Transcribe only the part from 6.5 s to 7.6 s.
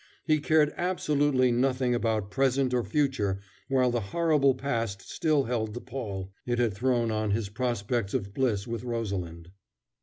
had thrown on his